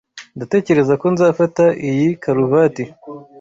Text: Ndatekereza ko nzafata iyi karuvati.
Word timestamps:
Ndatekereza 0.37 0.93
ko 1.01 1.05
nzafata 1.13 1.65
iyi 1.89 2.07
karuvati. 2.23 2.83